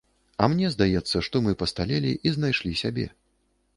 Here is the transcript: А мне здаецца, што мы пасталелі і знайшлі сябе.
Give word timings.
А 0.43 0.47
мне 0.53 0.69
здаецца, 0.75 1.21
што 1.29 1.41
мы 1.47 1.53
пасталелі 1.61 2.17
і 2.31 2.33
знайшлі 2.37 2.73
сябе. 2.83 3.05